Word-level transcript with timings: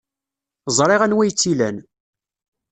Ẓriɣ 0.77 1.01
anwa 1.05 1.21
ay 1.23 1.31
tt-ilan. 1.31 1.77